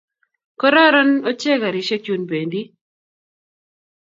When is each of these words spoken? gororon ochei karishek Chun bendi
gororon 0.59 1.11
ochei 1.29 1.57
karishek 1.61 2.01
Chun 2.05 2.21
bendi 2.29 2.61